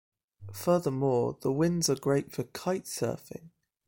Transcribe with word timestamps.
Furthermore, 0.51 1.37
the 1.41 1.51
winds 1.51 1.87
are 1.87 1.93
great 1.95 2.31
for 2.31 2.43
Kitesurfing. 2.45 3.51